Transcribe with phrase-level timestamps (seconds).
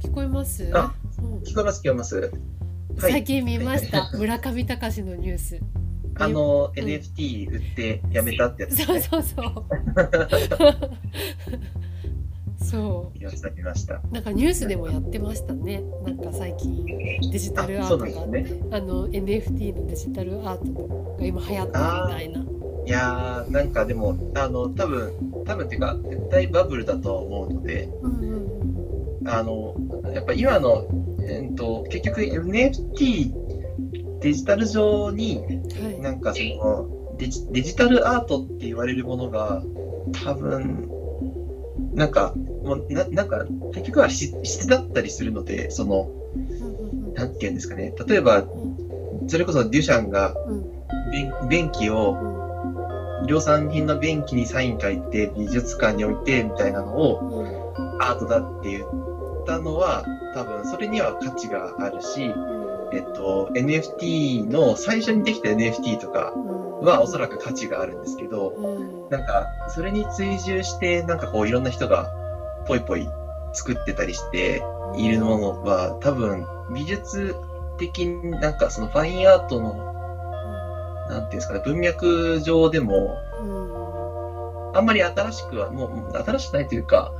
[0.00, 0.70] 聞こえます？
[0.74, 2.16] あうん聞こえます、聞こえます。
[2.20, 2.30] はい。
[3.12, 5.58] 最近見ました、 村上隆のニュース。
[6.16, 6.84] あの、うん。
[6.84, 9.64] NFT 売ってやめたってやつ、そうそうそう
[12.72, 13.94] そ見ました、見ました。
[13.96, 15.82] うなんかニュースでもやってましたね。
[16.06, 16.86] なんか最近
[17.30, 18.06] デジタルアートが。
[18.06, 22.40] あってあ,、の NFT のデジタルアートが今流行ってるみたいな。
[22.84, 25.12] いやー、なんかでも、あの、多分
[25.44, 29.76] 多分っていうか、絶対バブルだとは思うので、うんうんあの、
[30.14, 30.86] やっぱ今の、
[31.28, 33.32] えっと、結局 NFT、
[34.20, 36.00] デジタル上に、うんはい。
[36.00, 39.62] なんかそのデジ、デジタルアートって言われるものが、
[40.24, 40.88] 多分、
[41.94, 43.44] なんか、もうななんか、
[43.74, 48.44] 結局は質質だったりするので、その、うんうんなんていうんですかね、例えば、
[49.28, 50.72] それこそデュシャンがうん。
[51.12, 52.16] 便便器を、
[53.26, 57.44] 量産品の便器にサイン書いて美術館に置いてみたいなのを
[58.00, 62.32] アートだって言ったのは、多分それには価値があるし、
[62.92, 66.32] えっと、NFT の最初にできた NFT とか
[66.82, 69.08] はおそらく価値があるんですけど、うん。
[69.10, 72.12] なんか、それに追従して、なんかこういろんな人が
[72.66, 73.08] ポイポイ
[73.52, 74.62] 作ってたりして
[74.96, 77.34] いるものは、多分美術
[77.78, 79.74] 的になんかそのファインアートの、
[81.08, 83.16] なんていうんですかね、文脈上でも、
[84.74, 87.12] あんまり新しくは、もう新しくないというか、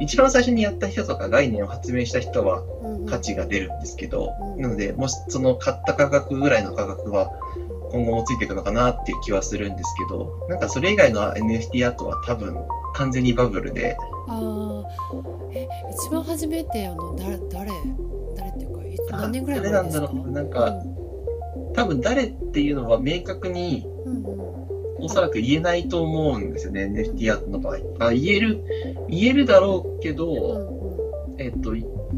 [0.00, 2.62] 一番最初にやった人とか概念を発明した人は
[3.08, 7.30] 価値が出るんですけど、なので、もしその買った価格ぐらいの価格は
[7.90, 12.56] 今後もついていくのかなっていう気はするんですけど、なんかそれ以外の NFT アートは多分
[12.94, 13.96] 完全にバブルで、
[14.28, 14.88] ああ
[15.52, 17.70] え一番初めてあの誰誰
[18.36, 20.06] 誰っていうか何年ぐらい誰前ですか？
[20.06, 20.82] なんだろう、なんか
[21.74, 24.48] 多分誰っていうのは明確にうんうん。
[25.00, 27.76] おそらく言えないと思うんですよね、NFT アートの場合。
[28.00, 28.64] あ言える、
[29.08, 31.40] 言えるだろうけうど、んうん。
[31.40, 31.76] えっと、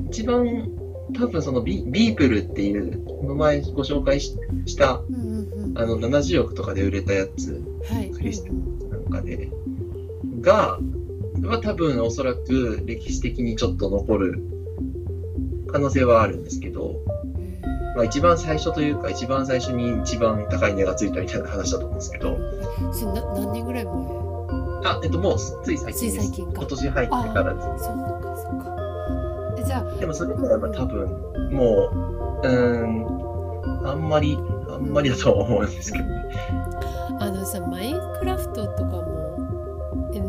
[0.08, 0.70] 一番
[1.14, 4.34] 多分そのビビープルっていう、この前ご紹介し
[4.64, 5.78] した、うんうんうん。
[5.78, 8.10] あの70億とかで売れたやつはい。
[8.12, 9.50] クリステうんなんかで、
[10.40, 10.78] が、
[11.42, 14.42] は多分おそらく歴史的にちょっと残る
[15.68, 17.10] 可能性はあるんですけど、うん
[17.96, 22.38] まあ一番最初というか一番最初に一番高い値がついたみたいな話だと思うんですけど、
[22.92, 23.92] それな何年ぐらい前？
[24.84, 26.26] あ、えっともうつい最近です。
[26.26, 27.84] 最近か今年入ってからです。
[27.84, 28.76] そうかそうか
[29.58, 31.08] えじゃあでもそれからは多分
[31.50, 31.90] も
[32.42, 34.38] う、うーん、あんまり、
[34.70, 36.10] あんまりだとは思うんですけどね。
[37.18, 38.86] あのさマインクラフトと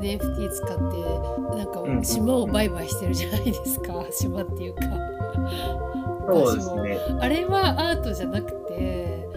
[0.02, 2.04] NFT 使ってなんかうん。
[2.04, 4.06] 島を売買してるじゃないですか。
[4.12, 4.82] 島っていうか。
[6.28, 6.98] そうですね。
[7.20, 9.28] あれはアートじゃなくて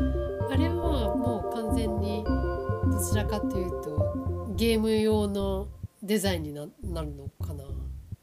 [0.51, 5.69] あれはもう完全にどちらかというとゲーム用の
[6.03, 7.65] デザインにななるのかな。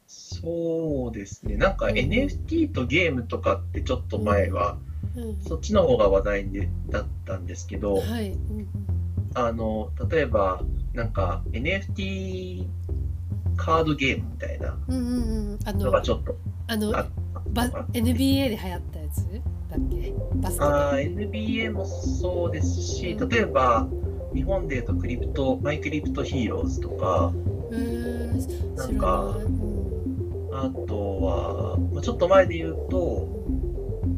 [0.07, 1.55] そうですね。
[1.55, 1.95] なんかうん。
[1.95, 4.77] NFT とゲームとかってちょっと前は、
[5.15, 5.41] うん。
[5.41, 8.67] そっちの方が話題でだったんですけど、はい、うん。
[9.33, 10.61] あの、例えば、
[10.93, 12.65] なんか NFT
[13.55, 14.77] カードゲームみたいな。
[14.87, 16.35] ののがちょっと。
[16.67, 17.07] あのあ
[17.53, 19.25] ばったかな NBA で流行ったやつ？
[19.69, 20.13] だっけ？
[20.35, 23.87] バスケあー NBA もそうですし、例えば、
[24.33, 27.31] 日本で言うとクリプト、マイクリプトヒーローズとか、
[28.77, 29.37] なんか
[30.53, 33.27] あとは、まあちょっと前で言うと、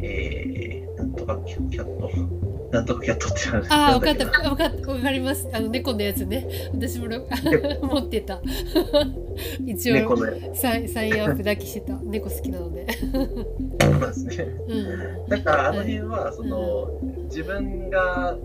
[0.02, 2.10] えー、なんとかキャット、
[2.74, 5.48] なんとかキャットってあるああ、分かった、分かった、分かります。
[5.54, 6.48] あの猫のやつね。
[6.74, 8.42] 私も持ってた。
[9.64, 11.94] 一応、猫のやサイン、サインアップ抱きしてた。
[12.02, 12.88] 猫好きなので。
[12.88, 14.48] つですね。
[14.68, 15.30] うん。
[15.30, 16.88] だからあの辺は、その、
[17.26, 18.38] 自分が、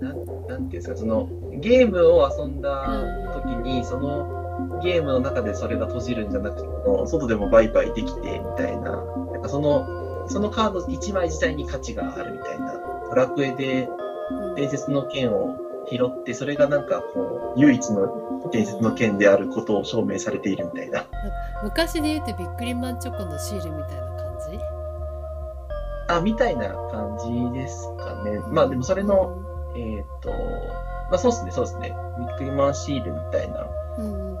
[0.00, 1.28] なん、なんていうんですか、その、
[1.60, 2.86] ゲームを遊んだ
[3.34, 8.96] 時に、そのゲームの中でそれが閉じるんじゃなくても、外でも売買できて、みたいな、
[9.32, 12.80] なんかその、そのカード1枚自体に価値があるみたいな、
[13.14, 13.88] ドラクエで
[14.30, 15.56] うん伝説の剣を
[15.88, 21.04] 拾って、それがなんかこう、唯一の伝説の剣であることを証明されているみたいな。
[21.62, 24.58] 昔で言うとビックリマンチョコのシールみたいな感じ？
[26.08, 27.16] あ、みたいな感
[27.52, 28.40] じですかね。
[28.48, 29.36] まあでもそれの、
[29.76, 30.30] えっ、と、
[31.10, 31.94] まあそうですね、そうですね。
[32.18, 33.66] ビックリマンシールみたいな。
[33.98, 34.34] うんうんうん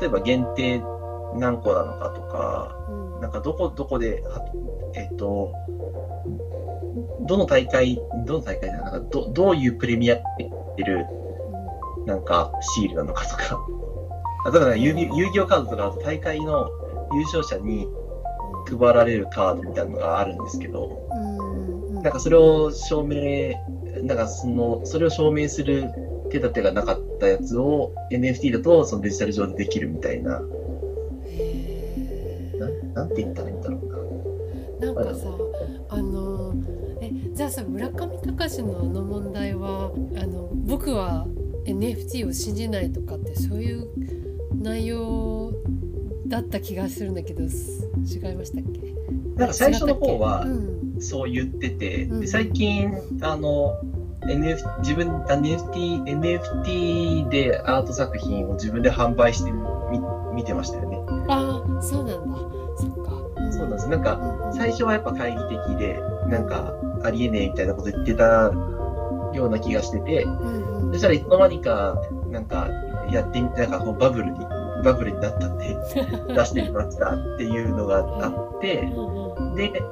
[0.00, 0.80] 例えば限定
[1.36, 3.20] 何個なのかとか、うん。
[3.20, 4.44] なんかどこ、どこで、は
[4.94, 5.52] えっ、と、
[7.26, 11.06] どの大会、どの大会だなんかど、どういうプレミアって言ってる、
[12.06, 13.66] なんか、シールなのかとか。
[14.50, 16.70] 例えば遊戯、遊戯王カードとか大会の
[17.12, 17.88] 優勝者に、
[18.68, 22.02] 配られるカードみたいなのがあるんですけど、うん。
[22.02, 23.54] なんかそれを証明、
[24.02, 25.90] なんかその、それを証明する
[26.30, 30.40] 手立てがなかったやつを NFT だとそのデジタル上でできるみたいな、
[32.96, 34.86] ななんて言ったらいいんだろうな。
[34.86, 35.28] なんかさ
[35.88, 36.54] あの
[37.00, 41.26] えじゃあさ村上隆のあの問題はあの僕は
[41.66, 43.88] NFT を信じないとかってそういう
[44.54, 45.52] 内容
[46.26, 48.94] だった気がするんだけどす違いましたっけ？
[49.36, 52.90] なんか最初の方はうんそう言ってて、うんで最近、
[53.20, 53.78] あの、
[54.22, 59.60] NF 自分、NFT、NFT でアート作品を自分で販売してみ
[60.34, 60.95] 見てましたよね。
[63.88, 64.18] なんか、
[64.52, 66.74] 最初はやっぱ懐疑的で、なんか、
[67.04, 68.50] ありえねえみたいなこと言ってた
[69.32, 70.26] ような気がしてて、
[70.92, 72.00] そしたらいつの間にか、
[72.30, 72.68] なんか、
[73.10, 74.38] やってみなんかこうバブルに、
[74.84, 75.76] バブルになったんで、
[76.34, 78.88] 出してみましたっていうのがあって、
[79.56, 79.82] で、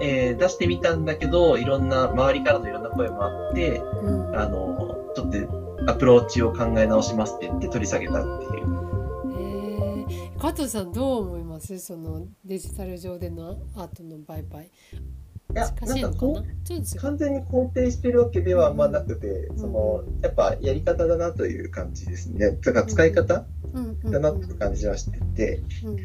[0.00, 4.36] えー出してみたんだけど、いろんな、周りからのいろんな声もあって、うん。
[4.36, 8.91] あの、ちょっとアプローチを考え直しますって言って取り下げたっていう。
[10.42, 11.78] 加藤さんどう思います？
[11.78, 14.64] そのデジタル上でのアートの売買。
[14.64, 14.68] い
[15.54, 22.58] や、難しいのかこう完全に肯定してるわけではあんまなくて、その、やっぱやり方だなという感じですね。
[22.60, 25.20] だから使い方うんうんだなっていう感じはして。
[25.20, 25.96] て、うん。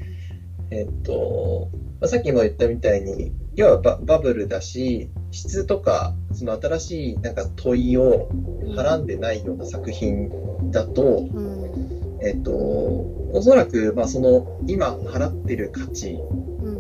[0.69, 8.29] えっと、まあ、さっきも言ったみたいに、要はババブルだし、質とか、その新しいなんか問いを
[8.75, 10.29] はらんでないような作品
[10.69, 16.19] だと、うんえっと、おそらく、まあ、その、今払ってる価値、
[16.61, 16.71] う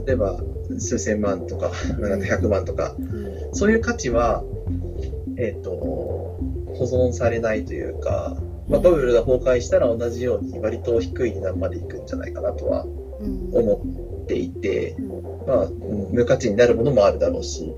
[0.00, 0.04] ん。
[0.04, 0.36] 例えば
[0.78, 3.54] 数千万とか、なんか100万とか、うん。
[3.54, 4.42] そういう価値は、
[5.36, 6.36] えっと、保
[6.80, 8.36] 存されないというか、
[8.68, 12.84] まあ、バブルが崩壊したら同じように割と低い値段までいくんじゃないかなとは
[13.20, 13.50] うん。
[13.52, 13.80] 思
[14.22, 15.08] っていて、うん。
[15.46, 17.74] まあ、うん無価値になるものもあるだろうし、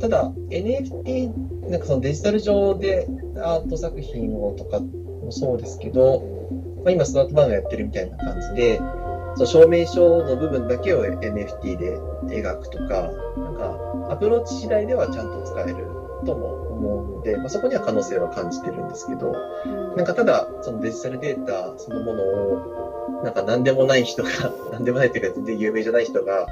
[0.00, 3.06] ただ NFT、なんかそのデジタル上で
[3.36, 4.80] アート作品をとか
[5.26, 6.22] もそうですけど、
[6.84, 8.78] まあ、今スマートバンがやってるみたいな感じで、
[9.36, 15.86] その証明書の部分だけを NFT で描くとか、なんかアプローチ次第ではちゃんと使える
[16.24, 19.34] とも思うので、まあ、そこには可能性は感じてるんですけど、
[19.66, 24.28] うんなんかただそのデジタルデータそのものを、なんか何でもない人が、
[24.72, 26.46] 何でもないっていうか全然有名じゃない人が、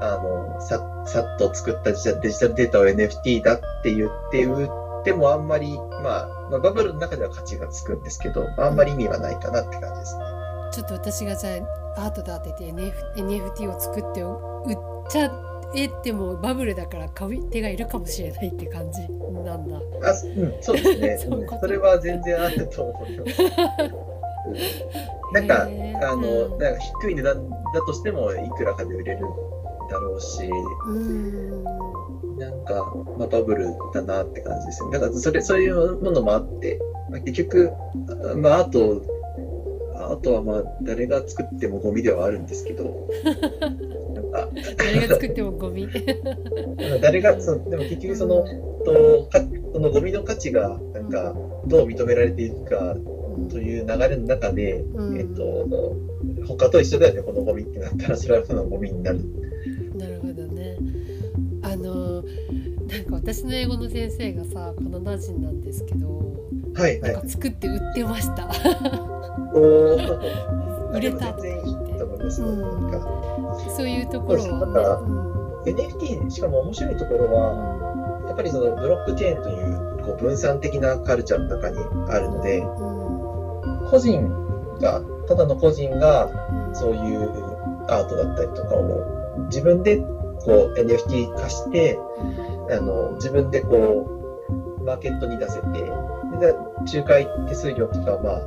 [0.00, 4.68] あの、さ、さっと作ったデジタデジタルデータを NFT だって言って売っ
[5.04, 10.24] てもあんまり、まあ、まあ、バブルの中では価値がつくんですけど、あんまり意味はないかなって感じですね。
[10.72, 11.50] ちょっと私がじゃ
[11.96, 14.76] あアートだって言って NF NFT を作って売っ
[15.08, 15.30] ちゃ
[15.76, 19.76] えてもバブルだから買う手がいるかもしれないって感じなんだ。
[19.76, 21.18] あ、うん、そうですね。
[21.60, 23.42] それは全然あると思います。
[25.32, 27.56] なんか、あの、うんなんか低い値段だ
[27.86, 29.20] としてもいくらかで売れる
[29.90, 30.44] だろうし、
[30.88, 31.93] うん
[32.44, 34.98] なんか、まあ、バブルだなって感じですよね。
[34.98, 36.78] だからそれ、そういうものもあって、
[37.10, 37.72] まあ、結局、
[38.32, 39.02] あまあ、あと、
[39.96, 43.08] あとはまあ、誰が作ってもゴミではあるんですけど、
[44.14, 45.88] なんか、誰が作ってもゴミ？
[47.00, 48.44] 誰が、そのでも結局その、
[48.84, 49.40] とか
[49.72, 51.34] そのゴミの価値が、なんか、
[51.66, 52.96] どう認められていくか
[53.50, 55.66] という流れの中で、うんえっと、
[56.46, 59.20] 他と一緒だよね、このゴミってなったら、それはそのゴミになる。
[59.96, 60.33] なるほど
[61.84, 66.36] のなんか私の英語の先生がさカナダ人なんですけど、
[66.74, 67.20] はい、はないん。
[67.22, 68.48] か作って売ってました。
[70.92, 72.48] 売れたと思いますよ。
[72.48, 72.74] うん
[73.76, 75.02] そういうところは
[75.66, 81.78] NFT、しかも面白いところは、やっぱりそのブロックチェーンというこう分散的なカルチャーの中に
[82.10, 82.66] あるので、ね。
[83.90, 84.28] 個人
[84.80, 86.26] が、ただの個人が
[86.68, 87.30] うんそういう
[87.88, 90.04] アートだったりとかを自分で
[90.44, 91.98] こう NFT 化して、
[92.70, 94.06] あの自分でこ
[94.80, 95.66] うマーケットに出せて、
[96.40, 98.40] で仲介手数料とか、まあ、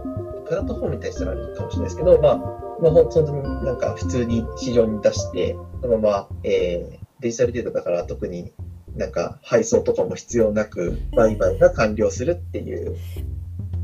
[0.47, 2.37] プラットフォームに対してはあるかもしれないですけど、まあ、
[2.81, 8.51] まあ、本当になんか普通に市場に出して、そのまま、えーデジタルデータだから特に
[8.95, 12.95] なんか配送とかも必要なく売買が完了するっていう。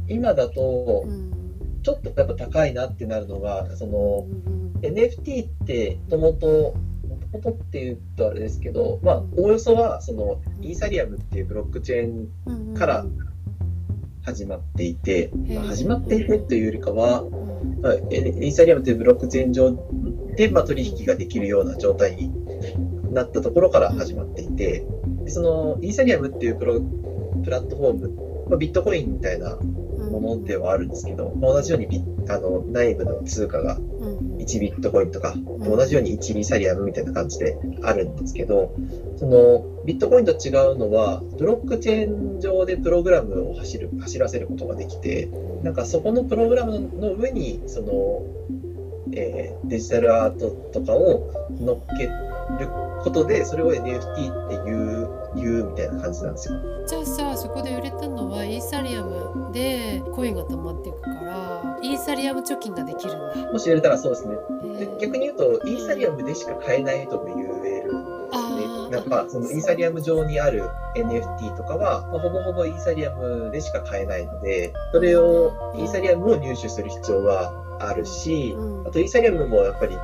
[0.07, 1.33] 今だとう、ん
[1.81, 6.75] ちょっとやっぱ高いなってなるのが、その、うん NFT ってもともと、
[7.33, 13.05] もとっていうとあれですけど、まあ、おおよそは、その、イーサリアムっていうブロックチェーンうんから
[14.23, 19.75] 始まっていて、まあ、始まっていてというよりかは、うんまあ、エイーサリアムというブロックチェーン上
[20.35, 22.31] で、まあ、取引ができるような状態に
[23.13, 24.85] なったところから始まっていて、
[25.23, 26.81] でその、イーサリアムっていうプロ
[27.43, 33.92] プラットフォーム、まあ、ビットコインみたいなものではあるんですけど、まあ、同じようにビあの内部の通貨がうん
[34.43, 38.73] 1ビットコインとか、同じように1イーサリアムみたいな感じであるんですけど、
[39.17, 45.29] そのビットコインと違うのは、ブロックチェーン上でプログラムを走る走らせることができて、
[45.63, 48.23] なんかそこのプログラムの上に、その、
[49.13, 52.69] えーデジタルアートとかを乗っける
[53.03, 56.59] ことで、それを NFT っていう、言うみたいな感じなんですよ。
[56.85, 61.52] じゃあさそこで売れたのはイーサリアムでコインが溜まっていくから
[61.83, 63.51] イーサリアム貯金ができるんだ。
[63.51, 64.35] もし入れたらそうですね。
[64.35, 68.65] でえー逆に言うと、イーサリアムでしか買えないとも言えるんですあね。
[68.65, 70.63] ーなんか、そのイーサリアム上にある
[70.95, 79.97] NFT とかは、まあほぼほぼイーサリアムでしか買えないので、それを、イーサリアムを入手する必要はあるし、うんあとイーサリアムもやっぱり、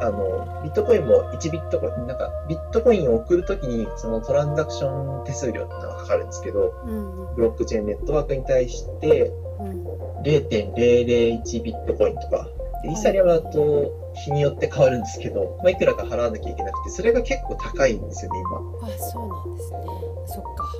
[0.00, 9.86] あの、ビットコインも1ビットコイン、なんか、ビットコインを送るときに、そのトランザクション手数料ってのがかかるんですけど、うんブロックチェーンネットワークに対して、うん
[10.22, 12.48] 0.001ビットコインとか、
[12.82, 18.88] でイーサリアムだと日によって変わるんですけど、まあ、いくらか払わなきゃいけなくて、それが結構高いんですよね、今。
[18.88, 19.78] あそうなんですね。
[20.26, 20.72] そっか。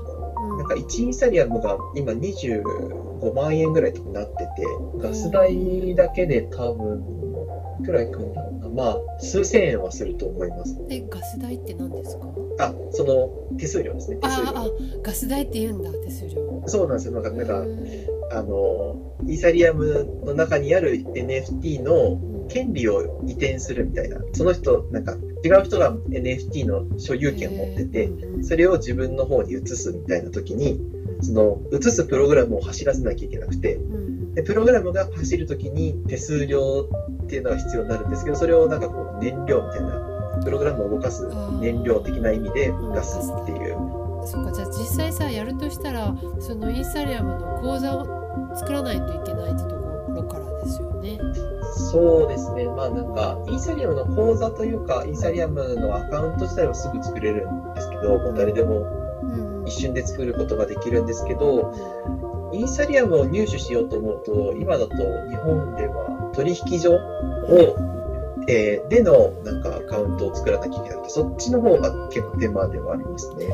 [0.43, 4.47] うんなんか1イーサリアムが今25万円ぐらいとかなってて、
[4.99, 7.05] ガス代だけで多分、
[7.81, 8.46] いくらいくんだ。
[8.77, 10.77] まあ、数千円はすると思います。
[10.87, 12.27] でガス代って何ですか？
[12.59, 14.73] あ、その手数料ですね、手数ああ料。
[15.03, 16.63] ガス代って言うんだ手数料。
[16.67, 17.15] そうなんですよ。
[17.15, 17.79] なんか、なんかう、ん
[18.33, 24.21] あの、イーサリアムの中にある NFT の権利を移転するみたいな。
[24.33, 28.11] その人、なんか違う人が NFT の所有権を持ってて、
[28.43, 30.81] それを自分の方に移すみたいな時に、
[31.23, 34.07] その移すプログラムを走らせなきゃいけなくて、うん
[34.37, 36.91] でプログラムが走る時に手数料
[37.27, 41.29] っていうのが必要になるんですけど、それをなんかこう燃料みたいな、プログラムを動かす
[41.61, 43.77] 燃料的な意味でガスっていう。
[44.25, 51.19] そっかじゃあ実際さやるとしたらそのイーサリアムの口座を作らないといけないってところからですよね。
[51.91, 52.65] そうですね。
[52.67, 58.87] まあなんか、イーサリアムの口座というか、イーサリアムのアカウント自体はすぐ作れるんですけど、もう誰でも
[59.23, 61.73] うん一瞬で作ることができるんですけど、
[62.53, 64.95] イーサリアムを入手しようと思うと、今だと
[65.29, 67.77] 日本では取引所を、
[68.49, 73.47] えーでのなんかアカウントを作らなきゃいけなくて、そっちの方が結構手間ではありますね。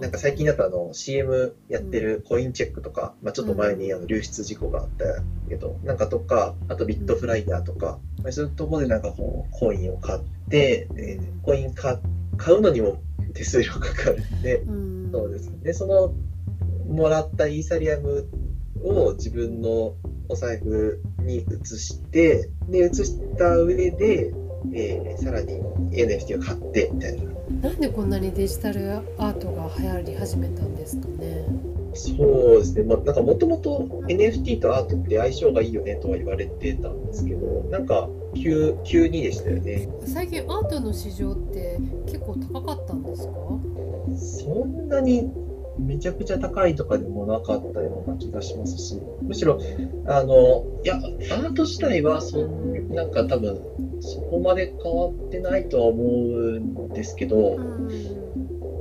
[0.00, 10.20] なんか最近だとあの CM やってるコインチェックとか、まあ、ちょっと前にあの流出事故があったけど、なんかとか、あとビットフライヤーとか、まあそういうところでなんかこうコインを買っ
[10.50, 11.98] て、えーコイン買
[12.36, 13.00] 買うのにも
[13.34, 15.10] 手数料かかるんで、うん。
[15.12, 15.50] そうです。
[15.62, 16.12] で、その
[16.86, 18.26] もらったイーサリアム
[18.82, 19.94] を自分の
[20.28, 24.32] お財布に移して、で、移した上で、
[24.72, 25.60] えーさらに
[25.92, 27.22] NFT を買ってみたいな。
[27.62, 31.44] なんでこんなにデジタルアートが流行り始めたんですかね？
[31.94, 32.82] そうですね。
[32.82, 39.88] まあ、なんかもともと NFT とアートって相性がいいよねとは言われてたんですけど、なんか急、急にでしたよね。
[40.06, 43.32] 最近アートの市場って結構高かったんですか？
[44.16, 45.30] そんなに
[45.78, 49.58] めちゃくちゃ高いとかでもなかったような気がしますし、むしろ、
[50.06, 52.46] あの、いや、アート自体はそ、
[52.90, 53.60] なんか多分、
[54.00, 57.56] そこまで変わってないとは思うんですけど、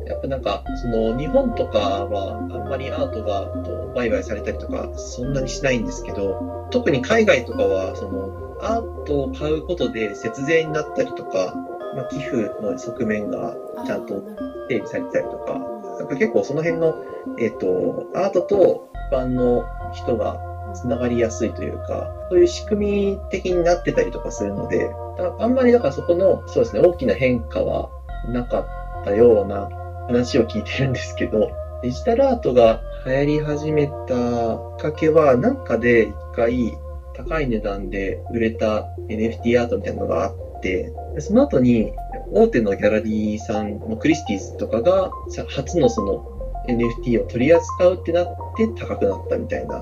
[0.08, 11.54] やっぱなんか、その日本とかはあんまりアートがと売買されたりとかそんなにしないんですけど、特に海外とかはそのアートを買うことで節税になったりとか、
[11.96, 14.22] まあ、寄付の側面がちゃんと
[14.70, 15.77] 整備されたりとか、
[16.08, 16.96] か結構その辺の、
[17.40, 20.40] えっ、と、アートと一般の人が
[20.74, 27.90] つながりやすいというか、そういう仕組み的になってたりとかするので、だあんまりだからそこの、そうですね、大きな変化は
[28.32, 28.62] なか
[29.02, 29.70] ったような
[30.08, 36.78] 話を聞いてるんですけど、デジタルアートが流行り始めたきっかけは、なんかで一回
[37.16, 41.94] 高い値段で売れた NFT アートみたいなのがあって、その後に
[42.32, 46.34] 大手のギャラリーさん、クリスティーズとかがさ初のその
[46.68, 49.82] NFT を取り扱うってなって高くなったみたいな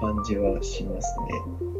[0.00, 1.14] 感じはします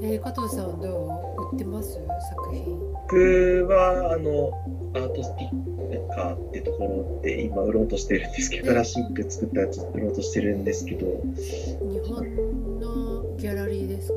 [0.03, 0.09] ね。
[0.09, 1.07] えー、加藤さんはど
[1.39, 1.95] う売ってます？
[1.95, 2.05] 作
[2.53, 2.79] 品？
[3.09, 4.53] 僕はあの
[4.95, 14.13] アートスティッカーってところで今売ろうとしてるんですけど、新しく作ったやつ売ろうとしてるんですけど、日本のギャラリーです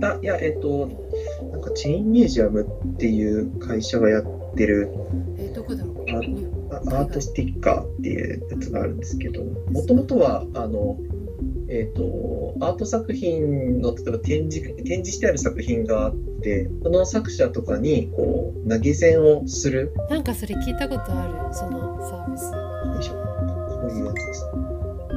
[0.00, 0.08] か？
[0.14, 0.88] あいや、えっと、
[1.50, 4.90] なんかチェインミュージアムっていう会社がやってる
[5.38, 5.96] えー、どこだろう？
[6.70, 10.98] アートスティッカーっていうやつがあるんですけど、もともとは、あの、
[11.68, 22.42] えっ、と、アート作品の、例えば展示、展示してある作品があって、その作者とかに、こう、投げ銭をする、なんかそれ聞いたことあるそのサービス。
[22.44, 24.46] よいしょこういうやつです。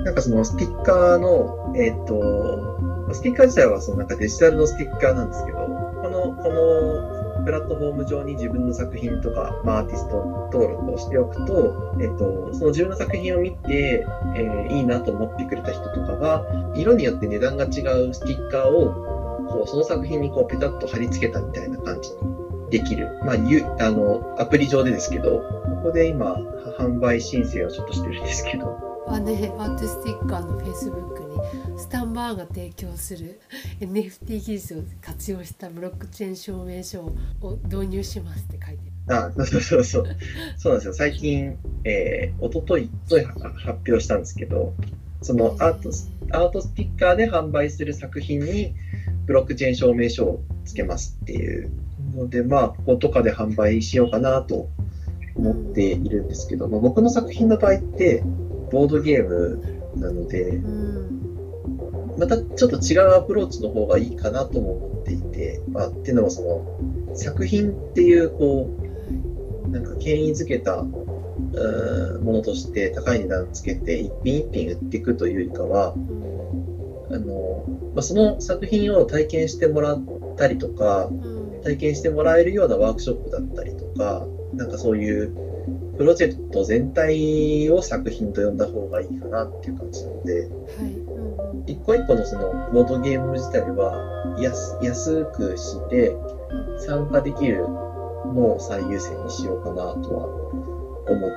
[0.05, 6.90] なんかそのスティッカーの、えっ、と、スティッカー自体はそのなんかデジタルのスティッカーなんですけど、この、この
[7.45, 14.05] プラットフォーム上に自分の作品とか、まあ、アーティスト登録をしておくと、えっと、その自分の作品を見て、
[14.35, 16.45] えー、いいなと思ってくれた人とかが、
[16.75, 22.17] 色によって値段が違うスティッカーを、こう、その作品にこう、ペタッと貼り付けたみたいな感じに
[22.69, 23.07] できる。
[23.25, 25.41] まあ、ゆ、あの、アプリ上でですけど、
[25.75, 26.37] ここで今、
[26.77, 31.23] 販売申請をちょっとしてるんですけど、アートスティッカーのフェイスブック
[31.73, 33.41] にスタンバーが提供する
[33.81, 37.01] NFT 技術を活用したブロックチェーン証明書
[37.41, 40.05] を導入しますって書いてあ、そうそうそうそう。
[40.57, 40.93] そうなんですよ。
[40.93, 44.73] 最近、えー、おととい、発表したんですけど、
[45.21, 45.89] そのアート、
[46.31, 48.73] アートスティッカーで販売する作品に
[49.25, 51.69] ブロックチェーン証明書をつけますっていう
[52.15, 54.69] ので、まあ、こことかで販売しようかなと
[55.35, 58.23] 思っているんですけど、まあ、僕の作品の場合って、
[58.71, 60.61] ボードゲームなので、
[62.17, 68.69] またちょっと違うアプローチの方がいいかなとも思っていて、まあ、っていうのもその作品っていうこ
[69.65, 75.93] うなんか権威づけたものとして高い値段つけて一品一品売っていくというよりかは、
[77.11, 80.03] あのまあ、その作品を体験してもらっ
[80.37, 81.09] たりとか、
[81.63, 85.50] 体験してもらえるようなワークショップだったりとか、なんかそういう
[86.01, 90.47] プロジェクト全体を作品と呼んだ方がいいかなっていう感じなので、はい。
[90.47, 96.11] うん、一個一個のそのボードゲーム自体は安安くして
[96.79, 100.25] 参加できるのを最優先にしようかなとは
[101.07, 101.27] 思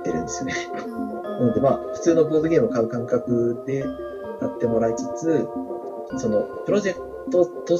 [0.00, 0.54] ってるんですよね。
[1.38, 3.84] なのでまあ普通のボードゲームを買う感覚で
[4.40, 5.46] 買ってもらいつつ、
[6.16, 7.78] そのプロジェクトと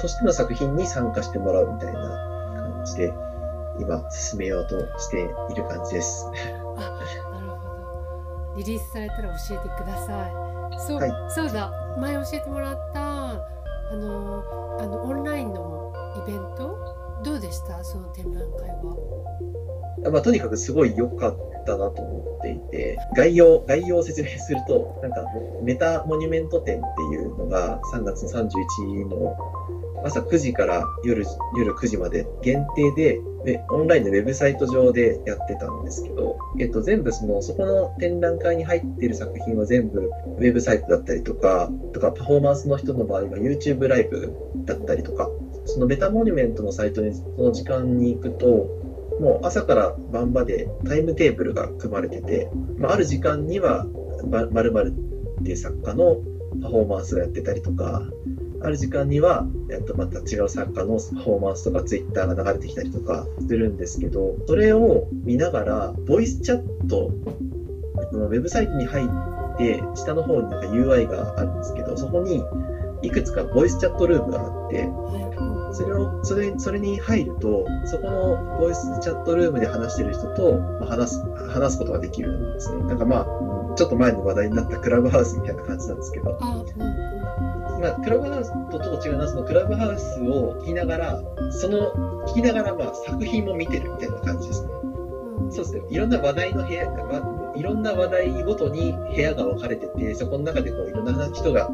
[0.00, 3.12] としての作品に参加してもらうみたいな感じで、
[3.80, 6.26] 今進めようとしている感じです。
[6.76, 8.54] あ、なるほど。
[8.56, 10.32] リリースされたら教えてください。
[10.86, 11.70] そう、はい、そうだ。
[11.98, 13.34] 前教えてもらったあ
[13.92, 14.44] の
[14.80, 15.92] あのオンラインの
[16.26, 17.22] イベント？
[17.24, 17.82] どうでした？
[17.84, 20.10] その展覧会は。
[20.12, 25.24] まあ、とにかくすごい良かったなと思っていて、概要、概要を説明すると、なんか、
[25.62, 29.34] メタモニュメント展っていうのが3月の31日の
[30.04, 31.24] 朝9時から夜
[31.56, 45.28] 夜9時まで限定でで、オンラインのウェブサイト上でやってたんですけど、えっと、全部その、そこの展覧会に入っている作品は全部ウェブサイトだったりとか、とかパフォーマンスの人の場合は YouTube ライブだったりとか、
[45.66, 48.46] そのメタモニュメントのサイトにその時間に行くと、
[49.20, 53.86] もう朝から晩までタイムテーブルが組まれてて、まあ、ある時間には
[54.30, 54.94] まる
[55.40, 56.16] っていう作家の
[56.62, 58.02] パフォーマンスがやってたりとか、
[58.64, 67.10] ある時間には、えっと、また違う作家のパフォーマンスとかツイッターが流れてきたりとかするんですけど、それを見ながら、ボイスチャット、
[68.12, 72.42] ウェブサイトに入って、下の方になんか UI があるんですけど、そこに
[73.02, 74.88] いくつかボイスチャットルームがあって、
[75.72, 82.82] それを、それ、それに入ると、そこのボイスチャットルームで話してる人と話す、話すことができるんですね。
[82.84, 86.38] なんかまあ、ちょっと前に話題になったクラブハウスみたいな感じなんですけど、
[87.84, 91.92] まあ、クラブハウスとちょっと違うのは、そのクラブハウスを聞きながら、その
[92.28, 94.68] 聞きながらまあ作品も見てるみたいな感じですね。
[95.50, 95.82] そうですね。
[95.90, 101.68] いろんな話題の部屋、まあ、いろんな話題ごとに部屋が分かれてて、そこの中でこういろんな人が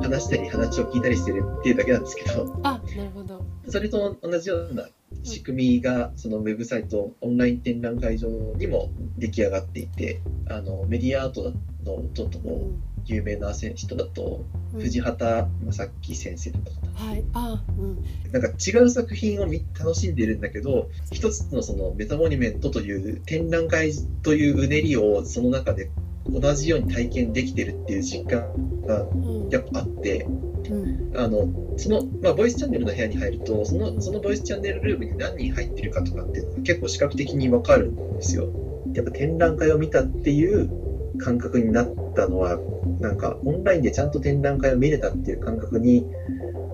[0.00, 3.44] 話したり話を聞いたりしてるっていうだけなんですけど、あ、なるほど。
[3.66, 4.88] それと同じような
[5.24, 11.52] 仕組みが、そのウェブサイト、オンライン展覧会場にも出来上がっていて、あのメディアアート
[11.84, 14.44] のちょっとこう、有名な人だと、
[14.76, 19.46] 藤畑正樹先生とか、はい、あ、うん、なんか違う作品を
[19.78, 23.92] 楽しんでいるんだけど一つのそのメタモニュメントという展覧会
[24.22, 25.90] といううねりをその中で
[26.28, 29.06] 同じように体験できてるっていう実感が
[29.50, 38.48] やっぱあって、うん、あのその、まあ、ボイスチャンネルの部屋に入るとそのそのボイスチャンネルルームに何人入ってるかとかっていうのが結構視覚的に分かるんですよ。
[38.94, 40.87] やっぱ展覧会を見たっていう
[41.18, 42.58] 感覚になったのは
[43.00, 46.06] なんかオンラインでちゃんと展覧会を見れたっていう感覚に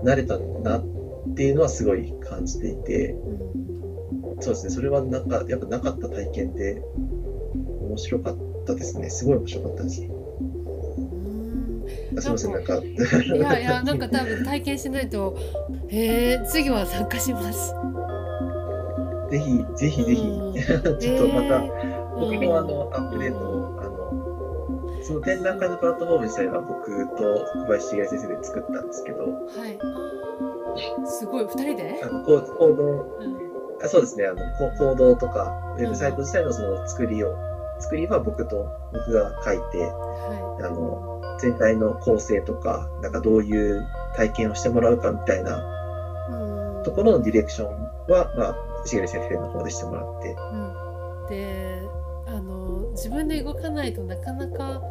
[0.03, 0.85] なれたなっ
[1.35, 3.17] ていうのはすごい感じていて、
[4.41, 6.83] そうですね、それはなんかやっぱなかった体験で
[7.81, 9.11] 面白かったですね。
[9.11, 10.11] すごい面白かったですね。
[12.21, 12.77] すみません、なんか。
[12.77, 15.37] いやいや、なんか多分体験しないと、
[15.89, 17.75] へえ、次は参加します。
[19.31, 20.23] ぜひ、ぜひぜひ、
[21.01, 21.65] ちょっとまた、
[22.19, 23.54] 僕もあの、アップデートを
[25.07, 27.23] その展覧会のプラットフォーム自体は僕と
[27.61, 31.07] 小林茂先生で作ったんですけど、はい。
[31.07, 32.01] すごい、2人で？
[32.03, 32.83] あの行動、
[33.21, 34.27] うん、あそうですね。
[34.27, 34.37] あの、
[34.79, 37.37] 行動とか、ウェブサイト自体のその作りを、
[37.81, 43.87] 作りは僕と、僕が書いて、はい、あの、全体の構成とか、なんかどういう
[44.17, 47.69] 体験をしてもらうかみたいなところのディレクション
[48.09, 50.31] は、まあ、しげる先生の方でしてもらって。
[50.31, 50.35] う
[51.27, 54.83] ん、であの自分で動かないとなかなか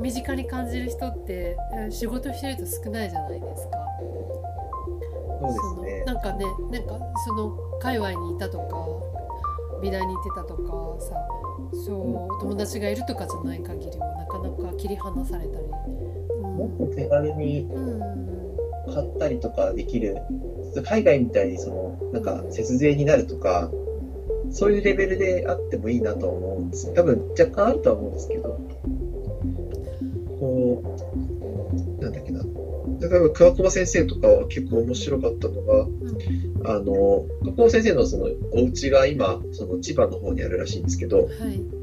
[0.00, 3.78] 身近に感じる人ってえ仕事してると少ないじゃないですか。
[5.40, 6.04] そうですね。
[6.04, 8.76] なんかねなんかその界隈にいたとか
[9.82, 11.14] 美大に行ってたとかさ
[11.84, 15.66] そう友達がいるとかじゃない限りはなかなか切り離されたり。
[16.52, 18.32] もっと手軽にうんうん
[18.92, 20.18] 買ったりとかできる、
[20.84, 23.70] 海外みたいにその、なんか節税になるとか、
[24.52, 26.94] そういうレベルであってもいいなとは思うんですよ。
[26.94, 28.60] 多分若干あるとは思うんですけど、
[30.38, 30.82] こ
[31.98, 32.42] う、なんだっけな。
[33.00, 41.82] 例えば桑子先生とかは結構面白かったのが、うんあの、桑子先生のそのお家が今、その千葉の方にあるらしいんですけど、はい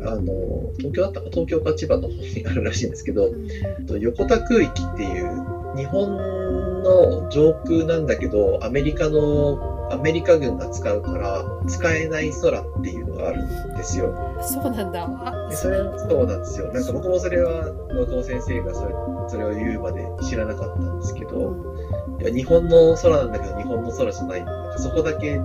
[0.00, 14.14] あの、東京だったか東京か千葉の方にあるらしいんですけどう、んと横田空域っていう日本の上空なんだけどアメリカのアメリカ軍が使うから使えない空っていうのがあるんですよ。
[14.42, 15.04] そうなんだ。
[15.04, 16.72] あでそれそうなんですよ。
[16.72, 18.94] なんか僕もそれは若尾先生がそれ
[19.28, 24.44] それを言うまで知らなかったんですけうど、んいや日本の空なんだけど日本の空じゃない。
[24.44, 25.40] なんかそこだけ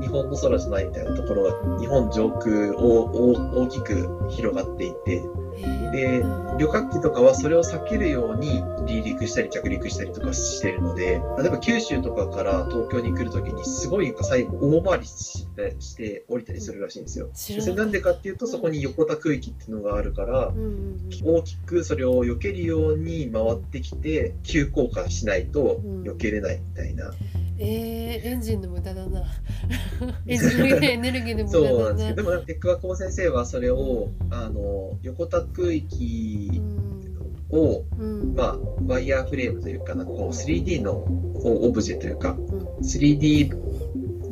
[0.00, 5.22] 日本の空じゃないみたいなところが日本上空を大大きく広がっていて、
[5.92, 17.30] でうん旅客機とかはそれを避けるように離陸したり着陸したりとかしてるので、例えば九州とかから東京に来るときにすごい最後大回りしてして降りたりするらしいんですよ。
[17.32, 27.10] それなんでかっていうとそこに横田空域っていうのがあるからう、んうん大きくそれを避けるように回ってきて急降下しないと避けれないみたいな。
[27.62, 29.22] えー、エンジンの無駄だな。
[30.26, 31.84] エンジンのエネルギーの無そう駄だな。
[31.84, 36.62] なんですけど、でもテックワコ先生はそれを、あの、横田空域
[37.50, 38.34] を、うん。
[38.34, 40.94] まあ、ワイヤーフレームというか、なんかこう 3D の
[41.42, 42.66] こうオブジェというか、うん。
[42.78, 43.52] 3D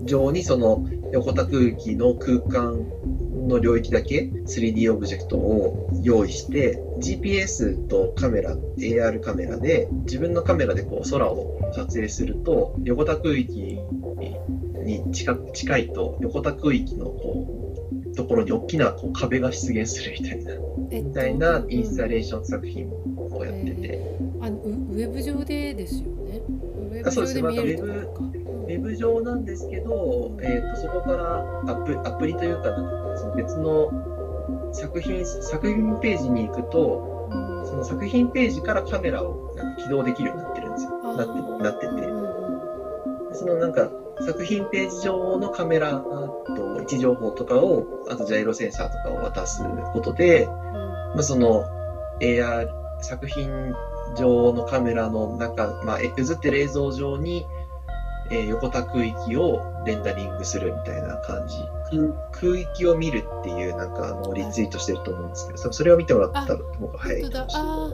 [0.06, 2.86] 上にその横田空域の空間
[3.48, 13.78] の領域だけ 3D オブジェクトを用意して、GPS とカメラ、AR カメラで、自分のカメラでこう空を撮影すると、横田空域
[14.84, 17.64] に近く近いと、横田空域のこ
[18.04, 20.52] う、ところに大きなこう壁が出現するみたいな、
[20.90, 24.00] えっとみたいなインスタレーション作品をやってて、
[24.40, 26.40] あのウウェブ上でですよね？
[26.90, 28.38] ウェブ上で見えるとか。
[28.68, 33.90] ウェブ上なんですけど、えー、とそこからアプアプリというか、なんかその別の
[34.72, 40.90] 作品作品ページに行くと、うんその作品ページからカメラをなんか起動できるようになってるんですよ。
[41.02, 42.18] なってなってて。
[43.35, 46.00] そのなんか作品ページ上のカメラ
[46.57, 51.64] と位置情報とかを、あとジャイロセンサーとかを渡すことで、まあ、その
[52.20, 52.68] AR
[53.00, 53.74] 作品
[54.16, 57.46] 上のカメラの中、まあ、え映ってる映像上に、
[58.30, 61.56] えー横田空域をレンダリングするみたいな感じ。
[61.90, 67.22] 空空域を見るっていうなんかあのリツイートしてると思うんですけど、それを見てもらった方が早い。
[67.30, 67.68] かもしれない。
[67.68, 67.90] あ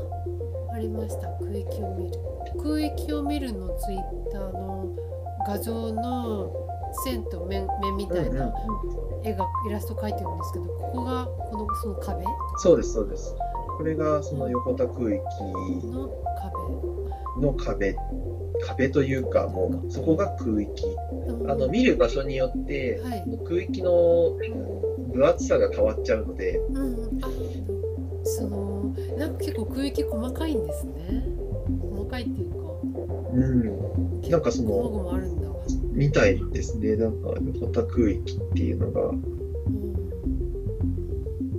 [0.72, 1.28] あ、ありました。
[1.38, 2.18] 空域を見る。
[2.62, 4.00] 空域を見るのツイッ
[4.32, 4.86] ターの
[5.46, 6.52] 画像の
[7.04, 8.52] 線と面面みたいな
[9.24, 12.24] 絵がイラスト描いてるんですけど、ここがこのその壁？
[12.58, 13.34] そうです、そうです。
[13.76, 15.22] これがその横田空域
[15.92, 16.10] の
[17.40, 17.96] の壁、
[18.66, 20.82] 壁というか、もうそこが空域。
[21.38, 21.52] 壁。
[21.52, 24.38] あの見る場所によって、はい空域の
[25.12, 27.20] 分厚さが変わっちゃうので、うん
[28.24, 31.24] そのなんか結構空域細かいんですね。
[31.90, 32.56] 細かいっていうか。
[33.32, 35.18] うん、なんかその。
[35.92, 36.96] みたいですね。
[36.96, 39.22] なんか横田空域っていうのが、うん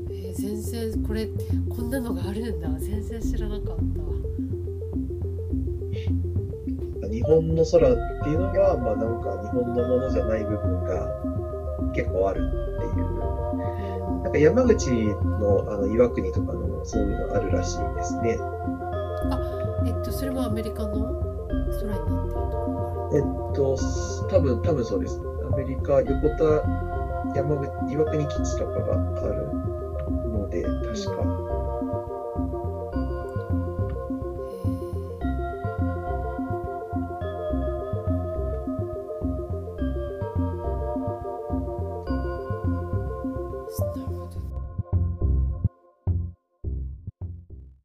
[0.10, 1.28] えー全然これ
[1.70, 3.82] こんなのがあるんだ全然知らなかった
[7.16, 11.08] 日本の空っていうのが、まあなんか日本のものじゃない部分が
[11.94, 14.24] 結構あるっていう。
[14.24, 18.38] なんか山口のあの岩国とかのそういうのあるらしいですね。
[19.86, 21.14] えっとそれもアメリカの
[21.80, 23.22] 空になってるとこえっ
[23.54, 23.78] と、
[24.30, 25.22] 多分、多分そうです。
[25.54, 29.48] アメリカ、横田、山口、岩国基地とかがある
[30.32, 31.55] ので、確か。